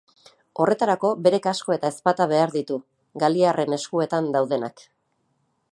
Horretarako 0.63 1.11
bere 1.27 1.39
kasko 1.47 1.75
eta 1.75 1.91
ezpata 1.95 2.27
behar 2.33 2.55
ditu, 2.57 2.79
galiarren 3.25 3.79
eskuetan 3.81 4.33
daudenak. 4.37 4.85